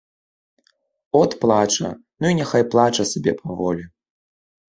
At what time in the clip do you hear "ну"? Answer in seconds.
2.25-2.33